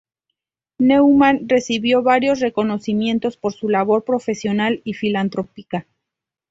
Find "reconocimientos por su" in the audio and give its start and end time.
2.39-3.69